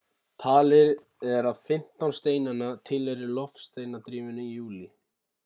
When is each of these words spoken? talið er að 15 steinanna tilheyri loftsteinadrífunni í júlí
talið 0.43 0.93
er 1.33 1.49
að 1.49 1.59
15 1.75 2.15
steinanna 2.21 2.71
tilheyri 2.91 3.29
loftsteinadrífunni 3.41 4.49
í 4.49 4.53
júlí 4.57 4.85